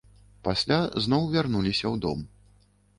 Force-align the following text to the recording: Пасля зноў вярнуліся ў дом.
Пасля 0.47 0.79
зноў 1.07 1.29
вярнуліся 1.37 1.85
ў 1.93 2.05
дом. 2.09 2.29